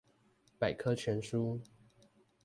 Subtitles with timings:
[0.57, 1.59] 百科全書